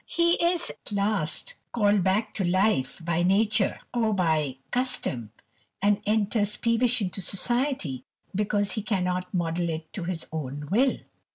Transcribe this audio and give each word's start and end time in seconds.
He 0.07 0.43
is 0.43 0.71
at 0.71 0.91
last 0.91 1.53
called 1.71 2.03
back 2.03 2.33
to 2.33 2.43
life 2.43 2.99
by 3.05 3.21
nature, 3.21 3.81
or 3.93 4.15
by 4.15 4.57
custom, 4.71 5.31
and 5.79 6.01
enters 6.07 6.57
peevish 6.57 7.03
into 7.03 7.21
society, 7.21 8.03
because 8.33 8.71
he 8.71 8.81
cannot 8.81 9.31
model 9.31 9.69
it 9.69 9.93
to 9.93 10.05
his 10.05 10.25
own 10.31 10.67
will. 10.71 10.97